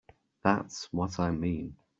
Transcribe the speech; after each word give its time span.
That's 0.41 0.91
what 0.91 1.19
I 1.19 1.29
mean. 1.29 1.75